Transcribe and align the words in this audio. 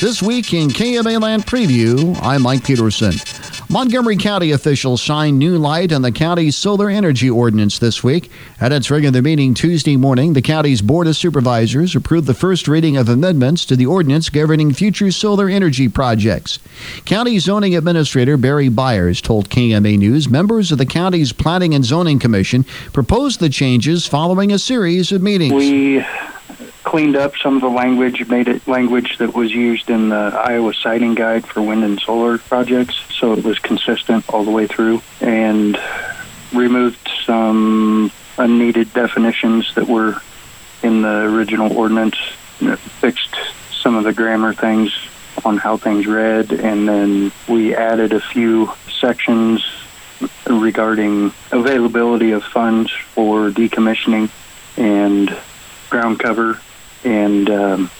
This 0.00 0.22
week 0.22 0.54
in 0.54 0.68
KMA 0.68 1.20
Land 1.20 1.44
Preview, 1.44 2.16
I'm 2.22 2.42
Mike 2.42 2.62
Peterson. 2.62 3.14
Montgomery 3.68 4.16
County 4.16 4.52
officials 4.52 5.00
shine 5.00 5.38
new 5.38 5.58
light 5.58 5.92
on 5.92 6.02
the 6.02 6.12
county's 6.12 6.54
solar 6.54 6.88
energy 6.88 7.28
ordinance 7.28 7.80
this 7.80 8.04
week. 8.04 8.30
At 8.60 8.70
its 8.70 8.92
regular 8.92 9.20
meeting 9.22 9.54
Tuesday 9.54 9.96
morning, 9.96 10.34
the 10.34 10.40
county's 10.40 10.82
Board 10.82 11.08
of 11.08 11.16
Supervisors 11.16 11.96
approved 11.96 12.28
the 12.28 12.32
first 12.32 12.68
reading 12.68 12.96
of 12.96 13.08
amendments 13.08 13.64
to 13.66 13.74
the 13.74 13.86
ordinance 13.86 14.28
governing 14.28 14.72
future 14.72 15.10
solar 15.10 15.48
energy 15.48 15.88
projects. 15.88 16.60
County 17.04 17.40
Zoning 17.40 17.74
Administrator 17.74 18.36
Barry 18.36 18.68
Byers 18.68 19.20
told 19.20 19.50
KMA 19.50 19.98
News 19.98 20.28
members 20.28 20.70
of 20.70 20.78
the 20.78 20.86
county's 20.86 21.32
Planning 21.32 21.74
and 21.74 21.84
Zoning 21.84 22.20
Commission 22.20 22.62
proposed 22.92 23.40
the 23.40 23.48
changes 23.48 24.06
following 24.06 24.52
a 24.52 24.60
series 24.60 25.10
of 25.10 25.22
meetings. 25.22 25.52
We 25.52 26.04
cleaned 26.88 27.16
up 27.16 27.36
some 27.36 27.54
of 27.54 27.60
the 27.60 27.68
language, 27.68 28.26
made 28.28 28.48
it 28.48 28.66
language 28.66 29.18
that 29.18 29.34
was 29.34 29.52
used 29.52 29.90
in 29.90 30.08
the 30.08 30.32
Iowa 30.34 30.72
siting 30.72 31.14
guide 31.14 31.46
for 31.46 31.60
wind 31.60 31.84
and 31.84 32.00
solar 32.00 32.38
projects, 32.38 32.98
so 33.10 33.34
it 33.34 33.44
was 33.44 33.58
consistent 33.58 34.26
all 34.30 34.42
the 34.42 34.50
way 34.50 34.66
through, 34.66 35.02
and 35.20 35.78
removed 36.50 37.06
some 37.26 38.10
unneeded 38.38 38.90
definitions 38.94 39.74
that 39.74 39.86
were 39.86 40.22
in 40.82 41.02
the 41.02 41.24
original 41.24 41.76
ordinance, 41.76 42.16
fixed 43.02 43.36
some 43.70 43.94
of 43.94 44.04
the 44.04 44.14
grammar 44.14 44.54
things 44.54 44.90
on 45.44 45.58
how 45.58 45.76
things 45.76 46.06
read, 46.06 46.50
and 46.52 46.88
then 46.88 47.30
we 47.50 47.74
added 47.74 48.14
a 48.14 48.20
few 48.20 48.72
sections 48.98 49.62
regarding 50.46 51.34
availability 51.52 52.30
of 52.30 52.42
funds 52.44 52.90
for 52.90 53.50
decommissioning 53.50 54.30
and 54.78 55.36
ground 55.90 56.18
cover 56.18 56.58
and 57.08 57.48
um, 57.50 57.90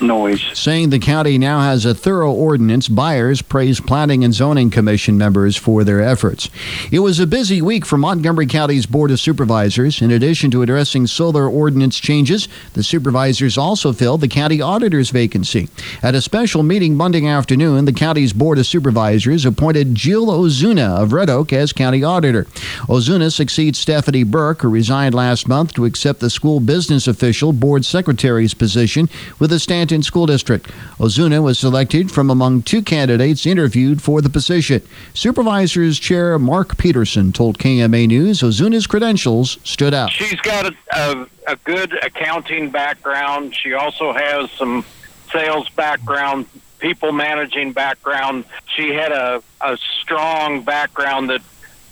noise. 0.00 0.44
Saying 0.54 0.90
the 0.90 0.98
county 0.98 1.38
now 1.38 1.60
has 1.60 1.84
a 1.84 1.94
thorough 1.94 2.32
ordinance, 2.32 2.88
Byers 2.88 3.42
praised 3.42 3.86
Planning 3.86 4.24
and 4.24 4.32
Zoning 4.32 4.70
Commission 4.70 5.18
members 5.18 5.56
for 5.56 5.84
their 5.84 6.00
efforts. 6.00 6.48
It 6.90 7.00
was 7.00 7.18
a 7.18 7.26
busy 7.26 7.60
week 7.60 7.84
for 7.84 7.98
Montgomery 7.98 8.46
County's 8.46 8.86
Board 8.86 9.10
of 9.10 9.20
Supervisors. 9.20 10.00
In 10.00 10.10
addition 10.10 10.50
to 10.52 10.62
addressing 10.62 11.06
solar 11.06 11.48
ordinance 11.48 11.98
changes, 11.98 12.48
the 12.74 12.82
supervisors 12.82 13.58
also 13.58 13.92
filled 13.92 14.20
the 14.20 14.28
county 14.28 14.60
auditor's 14.60 15.10
vacancy. 15.10 15.68
At 16.02 16.14
a 16.14 16.22
special 16.22 16.62
meeting 16.62 16.94
Monday 16.94 17.26
afternoon, 17.26 17.84
the 17.84 17.92
county's 17.92 18.32
Board 18.32 18.58
of 18.58 18.66
Supervisors 18.66 19.44
appointed 19.44 19.94
Jill 19.94 20.26
Ozuna 20.26 21.00
of 21.00 21.12
Red 21.12 21.30
Oak 21.30 21.52
as 21.52 21.72
county 21.72 22.04
auditor. 22.04 22.44
Ozuna 22.88 23.32
succeeds 23.32 23.78
Stephanie 23.78 24.24
Burke, 24.24 24.62
who 24.62 24.68
resigned 24.68 25.14
last 25.14 25.48
month 25.48 25.74
to 25.74 25.84
accept 25.84 26.20
the 26.20 26.30
school 26.30 26.60
business 26.60 27.08
official 27.08 27.52
board 27.52 27.84
secretary's 27.84 28.54
position 28.54 29.08
with 29.38 29.52
a 29.52 29.58
stand 29.58 29.87
Stanton 29.88 30.02
School 30.02 30.26
District. 30.26 30.66
Ozuna 30.98 31.42
was 31.42 31.58
selected 31.58 32.10
from 32.10 32.28
among 32.28 32.60
two 32.60 32.82
candidates 32.82 33.46
interviewed 33.46 34.02
for 34.02 34.20
the 34.20 34.28
position. 34.28 34.82
Supervisors 35.14 35.98
Chair 35.98 36.38
Mark 36.38 36.76
Peterson 36.76 37.32
told 37.32 37.58
KMA 37.58 38.06
News 38.06 38.42
Ozuna's 38.42 38.86
credentials 38.86 39.56
stood 39.64 39.94
out. 39.94 40.10
She's 40.10 40.38
got 40.42 40.66
a, 40.66 40.76
a, 40.92 41.26
a 41.46 41.56
good 41.64 41.94
accounting 42.04 42.68
background. 42.68 43.56
She 43.56 43.72
also 43.72 44.12
has 44.12 44.50
some 44.50 44.84
sales 45.32 45.70
background, 45.70 46.44
people 46.80 47.12
managing 47.12 47.72
background. 47.72 48.44
She 48.66 48.90
had 48.90 49.10
a, 49.10 49.42
a 49.62 49.78
strong 50.02 50.64
background 50.64 51.30
that 51.30 51.40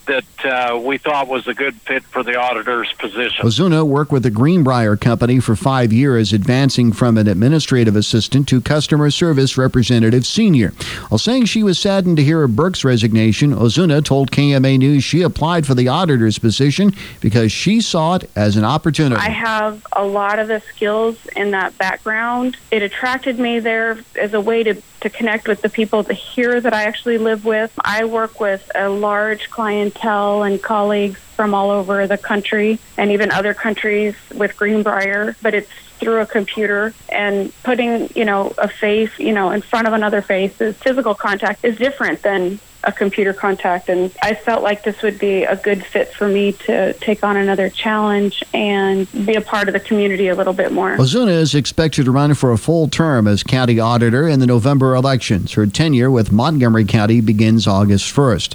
that 0.07 0.25
uh, 0.45 0.79
we 0.79 0.99
thought 0.99 1.29
was 1.29 1.47
a 1.47 1.55
good 1.55 1.75
fit 1.83 2.03
for 2.05 2.23
the 2.23 2.37
auditor's 2.37 2.93
position. 2.95 3.45
Ozuna 3.45 3.87
worked 3.87 4.13
with 4.13 4.23
the 4.23 4.31
Greenbrier 4.31 4.97
Company 4.97 5.41
for 5.41 5.55
five 5.55 5.93
years, 5.93 6.33
advancing 6.33 6.93
from 6.93 7.17
an 7.19 7.29
administrative 7.29 7.97
assistant 7.97 8.49
to 8.49 8.61
customer 8.61 9.11
service 9.11 9.57
representative 9.57 10.27
senior. 10.27 10.71
While 11.09 11.19
saying 11.19 11.47
she 11.47 11.63
was 11.63 11.79
saddened 11.79 12.17
to 12.17 12.25
hear 12.25 12.43
of 12.43 12.57
Burke's 12.57 12.85
resignation, 12.85 13.55
Ozuna 13.55 14.05
told 14.05 14.31
KMA 14.31 14.79
News 14.79 15.05
she 15.05 15.23
applied 15.23 15.67
for 15.67 15.75
the 15.75 15.89
auditor's 15.89 16.39
position 16.39 16.93
because 17.21 17.53
she 17.53 17.81
saw 17.81 18.17
it 18.17 18.31
as 18.37 18.57
an 18.57 18.65
opportunity. 18.65 19.21
I 19.21 19.31
have 19.31 19.87
a 19.93 20.05
lot 20.05 20.39
of 20.39 20.49
the 20.49 20.61
skills 20.61 21.25
in 21.37 21.51
that 21.51 21.77
background. 21.79 22.57
It 22.71 22.83
attracted 22.83 23.39
me 23.39 23.61
there 23.61 23.99
as 24.19 24.35
a 24.35 24.41
way 24.41 24.63
to 24.63 24.81
to 25.01 25.11
connect 25.11 25.49
with 25.49 25.63
the 25.63 25.69
people 25.69 26.03
here 26.05 26.61
that 26.61 26.73
I 26.73 26.85
actually 26.85 27.19
live 27.19 27.45
with. 27.45 27.73
I 27.85 28.05
work 28.05 28.41
with 28.41 28.71
a 28.75 28.89
large 28.89 29.51
clientele 29.51 30.43
and 30.43 30.63
colleagues 30.63 31.19
from 31.21 31.55
all 31.55 31.71
over 31.71 32.07
the 32.07 32.19
country 32.19 32.79
and 32.97 33.11
even 33.13 33.31
other 33.31 33.55
countries 33.55 34.15
with 34.35 34.57
Greenbrier, 34.57 35.37
but 35.43 35.55
it's 35.55 35.71
through 35.99 36.21
a 36.21 36.27
computer 36.27 36.95
and 37.11 37.53
putting, 37.63 38.09
you 38.15 38.25
know, 38.25 38.53
a 38.59 38.69
face, 38.69 39.19
you 39.19 39.33
know, 39.33 39.51
in 39.51 39.63
front 39.63 39.87
of 39.87 39.93
another 39.93 40.21
face 40.23 40.61
is 40.61 40.77
physical 40.77 41.15
contact 41.15 41.65
is 41.65 41.77
different 41.77 42.23
than 42.23 42.59
a 42.87 42.93
computer 42.93 43.33
contact. 43.33 43.89
And 43.89 44.13
I 44.23 44.35
felt 44.35 44.63
like 44.63 44.85
this 44.85 45.03
would 45.03 45.19
be 45.19 45.43
a 45.43 45.57
good 45.57 45.85
fit 45.85 46.15
for 46.15 46.29
me 46.29 46.53
to 46.53 46.93
take 46.95 47.23
on 47.25 47.37
another 47.37 47.69
challenge 47.69 48.43
and 48.55 49.11
be 49.27 49.35
a 49.35 49.41
part 49.41 49.69
of 49.69 49.75
the 49.75 49.81
community 49.81 50.29
a 50.29 50.35
little 50.35 50.53
bit 50.53 50.73
more. 50.73 50.97
Ozuna 50.97 51.33
is 51.33 51.55
expected 51.55 52.05
to 52.05 52.13
run 52.13 52.35
for 52.35 52.53
a 52.53 52.57
full 52.59 52.89
term 52.89 53.27
as 53.27 53.43
county 53.43 53.81
auditor 53.81 54.29
in 54.29 54.41
the 54.41 54.47
November 54.47 54.95
elections. 54.95 55.53
Her 55.53 55.67
tenure 55.67 56.11
with 56.11 56.33
Montgomery 56.33 56.85
County 56.85 57.21
begins 57.21 57.67
August 57.67 58.15
1st. 58.15 58.55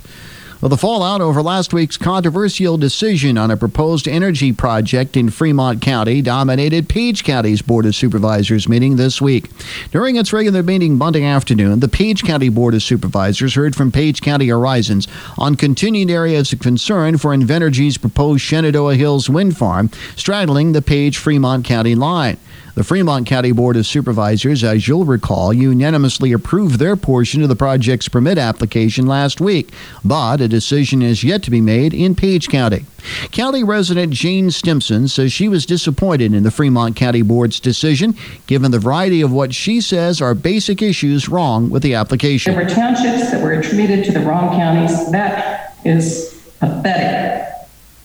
Well, 0.62 0.70
the 0.70 0.78
fallout 0.78 1.22
over 1.22 1.42
last 1.42 1.74
week's 1.74 1.98
controversial 1.98 2.78
decision 2.78 3.36
on 3.36 3.50
a 3.50 3.58
proposed 3.58 4.08
energy 4.08 4.54
project 4.54 5.18
in 5.18 5.32
Fremont 5.32 5.82
County 5.82 6.22
dominated 6.22 6.88
Page 6.88 7.24
County's 7.24 7.64
Board 7.64 7.88
of 7.88 7.96
Supervisors 7.96 8.70
meeting 8.70 8.96
this 8.96 9.20
week. 9.20 9.50
During 9.90 10.18
its 10.18 10.32
regular 10.32 10.62
meeting 10.62 11.00
Monday 11.00 11.24
afternoon, 11.24 11.80
the 11.80 11.88
Page 11.88 12.22
County 12.22 12.50
Board 12.50 12.76
of 12.76 12.84
Supervisors 12.84 13.56
heard 13.56 13.76
from 13.76 13.92
Page 13.92 14.22
County 14.22 14.50
Horizons 14.50 15.08
on 15.36 15.56
continuing 15.56 16.12
areas 16.12 16.54
of 16.54 16.60
concern 16.60 17.18
for 17.18 17.36
Invenergy's 17.36 17.98
proposed 17.98 18.44
Shenandoah 18.44 18.98
Hills 18.98 19.32
wind 19.32 19.58
farm 19.58 19.90
straddling 20.16 20.74
the 20.74 20.84
Page 20.84 21.18
Fremont 21.18 21.66
County 21.66 21.96
line. 21.96 22.38
The 22.74 22.84
Fremont 22.86 23.28
County 23.28 23.52
Board 23.52 23.76
of 23.76 23.86
Supervisors, 23.86 24.64
as 24.64 24.88
you'll 24.88 25.04
recall, 25.04 25.54
unanimously 25.54 26.32
approved 26.32 26.80
their 26.80 26.96
portion 26.96 27.44
of 27.44 27.50
the 27.50 27.56
project's 27.56 28.08
permit 28.08 28.38
application 28.38 29.06
last 29.06 29.42
week, 29.42 29.72
but 30.06 30.40
a 30.40 30.48
decision 30.48 31.02
is 31.02 31.24
yet 31.24 31.44
to 31.44 31.52
be 31.52 31.60
made 31.60 31.94
in 31.94 32.16
Page 32.16 32.48
County. 32.48 32.86
County 33.32 33.64
resident 33.64 34.14
Jane 34.14 34.52
Stimson 34.52 35.08
says 35.10 35.34
she 35.34 35.50
was 35.50 35.66
disappointed 35.66 36.34
in 36.34 36.44
the 36.44 36.52
Fremont 36.52 36.96
County 36.96 37.22
Board's 37.22 37.60
decision, 37.60 38.16
given 38.48 38.72
the 38.72 38.80
variety 38.80 39.22
of 39.22 39.34
what 39.34 39.54
she 39.54 39.82
says 39.82 40.22
are 40.22 40.34
basic 40.34 40.82
issues 40.82 41.28
wrong 41.28 41.70
with 41.70 41.84
the 41.84 41.96
application. 41.96 42.54
There 42.54 42.64
were 42.64 42.70
townships 42.70 43.32
that 43.32 43.42
were 43.44 43.52
attributed 43.52 44.06
to 44.06 44.12
the 44.14 44.22
wrong 44.22 44.56
counties. 44.56 45.12
That 45.12 45.76
is 45.84 46.42
pathetic. 46.60 47.48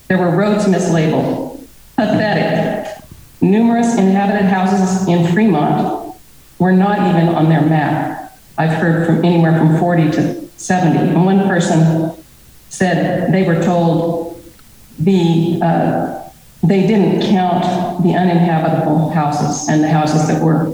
There 0.08 0.18
were 0.18 0.30
roads 0.30 0.64
mislabeled. 0.64 1.64
Pathetic. 1.96 2.75
Numerous 3.40 3.96
inhabited 3.96 4.46
houses 4.46 5.06
in 5.08 5.32
Fremont 5.32 6.14
were 6.58 6.72
not 6.72 6.98
even 6.98 7.34
on 7.34 7.48
their 7.48 7.62
map. 7.62 8.38
I've 8.58 8.72
heard 8.78 9.06
from 9.06 9.24
anywhere 9.24 9.58
from 9.58 9.78
40 9.78 10.10
to 10.12 10.48
70. 10.56 10.98
And 10.98 11.24
one 11.24 11.46
person 11.46 12.16
said 12.70 13.32
they 13.32 13.42
were 13.42 13.62
told 13.62 14.42
the 14.98 15.60
uh, 15.62 16.30
they 16.62 16.86
didn't 16.86 17.20
count 17.30 18.02
the 18.02 18.14
uninhabitable 18.14 19.10
houses 19.10 19.68
and 19.68 19.84
the 19.84 19.88
houses 19.88 20.26
that 20.26 20.42
were 20.42 20.72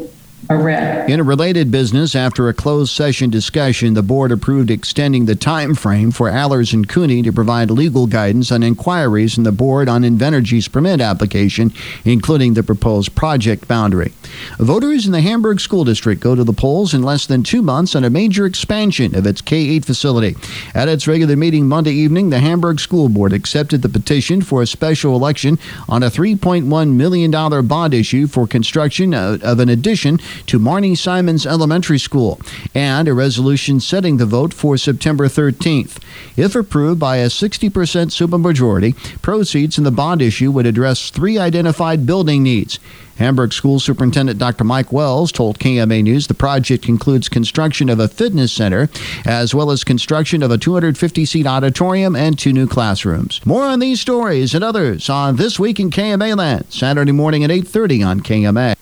in 0.50 1.20
a 1.20 1.22
related 1.22 1.70
business, 1.70 2.16
after 2.16 2.48
a 2.48 2.54
closed 2.54 2.92
session 2.92 3.30
discussion, 3.30 3.94
the 3.94 4.03
board 4.03 4.32
approved 4.32 4.70
extending 4.70 5.26
the 5.26 5.36
time 5.36 5.75
frame 5.75 6.10
for 6.10 6.30
Ahlers 6.30 6.72
and 6.72 6.88
Cooney 6.88 7.22
to 7.22 7.32
provide 7.32 7.70
legal 7.70 8.06
guidance 8.06 8.50
on 8.50 8.62
inquiries 8.62 9.38
in 9.38 9.44
the 9.44 9.53
board 9.53 9.88
on 9.88 10.03
Invenergy's 10.03 10.66
permit 10.66 11.00
application, 11.00 11.72
including 12.04 12.54
the 12.54 12.62
proposed 12.62 13.14
project 13.14 13.69
boundary. 13.69 14.12
Voters 14.58 15.06
in 15.06 15.12
the 15.12 15.21
Hamburg 15.21 15.60
School 15.60 15.84
District 15.84 16.21
go 16.21 16.34
to 16.34 16.45
the 16.45 16.53
polls 16.53 16.92
in 16.92 17.03
less 17.03 17.24
than 17.27 17.42
two 17.42 17.62
months 17.62 17.95
on 17.95 18.04
a 18.04 18.10
major 18.10 18.45
expansion 18.45 19.15
of 19.15 19.27
its 19.27 19.41
K 19.41 19.56
8 19.56 19.84
facility. 19.84 20.36
At 20.74 20.88
its 20.88 21.06
regular 21.06 21.36
meeting 21.36 21.68
Monday 21.68 21.92
evening, 21.92 22.30
the 22.30 22.41
Hamburg 22.41 22.80
School 22.80 23.09
Board 23.09 23.33
accepted 23.33 23.83
the 23.83 23.88
petition 23.88 24.42
for 24.42 24.60
a 24.60 24.66
special 24.66 25.15
election 25.15 25.59
on 25.88 26.03
a 26.03 26.10
$3.1 26.10 26.95
million 26.95 27.30
bond 27.66 27.95
issue 27.95 28.27
for 28.27 28.47
construction 28.47 29.15
of 29.15 29.60
an 29.60 29.68
addition 29.68 30.18
to 30.47 30.59
Marnie 30.59 30.97
Simons 30.97 31.47
Elementary 31.47 31.99
School 31.99 32.41
and 32.75 33.09
a 33.09 33.15
resolution 33.15 33.81
setting 33.81 34.17
the 34.17 34.27
vote 34.27 34.55
for 34.55 34.77
September 34.77 35.27
13th. 35.27 35.99
If 36.37 36.55
approved 36.55 37.01
by 37.01 37.17
a 37.19 37.27
60% 37.27 37.71
supermajority, 37.71 39.21
proceeds 39.23 39.79
in 39.79 39.84
the 39.84 39.91
bond 39.91 40.23
issue 40.23 40.51
would 40.51 40.67
address 40.67 41.11
three 41.11 41.39
identified 41.39 42.07
building 42.07 42.43
needs. 42.43 42.79
Hamburg 43.17 43.53
School 43.53 43.79
Superintendent 43.79 44.39
Dr. 44.39 44.65
Mike 44.65 44.93
Wells 44.93 45.33
told 45.33 45.59
KMA 45.59 46.03
News 46.03 46.27
the 46.27 46.34
project 46.34 46.89
includes 46.89 47.29
construction 47.29 47.89
of 47.89 48.01
a 48.01 48.09
fitness 48.09 48.53
center 48.53 48.89
as 49.25 49.55
well 49.55 49.71
as 49.71 49.84
construction 49.84 50.43
of 50.43 50.51
a 50.51 50.59
250 50.59 51.25
seat 51.25 51.47
auditorium 51.47 52.17
and 52.17 52.39
two 52.39 52.53
new 52.53 52.67
classrooms. 52.67 53.45
More 53.45 53.65
on 53.65 53.79
these 53.79 54.01
stories 54.01 54.55
and 54.55 54.65
others 54.65 55.09
on 55.09 55.37
This 55.37 55.59
Week 55.59 55.79
in 55.79 55.91
KMA 55.91 56.37
Land, 56.37 56.67
Saturday 56.71 57.13
morning 57.13 57.45
at 57.45 57.51
8:30 57.51 58.03
on 58.03 58.21
KMA. 58.21 58.75